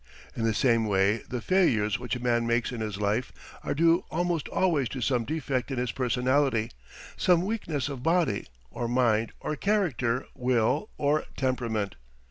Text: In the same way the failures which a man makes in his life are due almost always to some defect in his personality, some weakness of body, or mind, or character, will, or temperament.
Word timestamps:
In 0.35 0.45
the 0.45 0.53
same 0.55 0.87
way 0.87 1.17
the 1.29 1.41
failures 1.41 1.99
which 1.99 2.15
a 2.15 2.19
man 2.19 2.47
makes 2.47 2.71
in 2.71 2.81
his 2.81 2.97
life 2.99 3.31
are 3.63 3.75
due 3.75 4.03
almost 4.09 4.47
always 4.47 4.89
to 4.89 4.99
some 4.99 5.25
defect 5.25 5.69
in 5.69 5.77
his 5.77 5.91
personality, 5.91 6.71
some 7.17 7.45
weakness 7.45 7.87
of 7.87 8.01
body, 8.01 8.47
or 8.71 8.87
mind, 8.87 9.31
or 9.41 9.55
character, 9.55 10.25
will, 10.33 10.89
or 10.97 11.25
temperament. 11.37 11.97